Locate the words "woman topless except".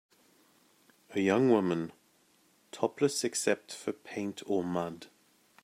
1.51-3.71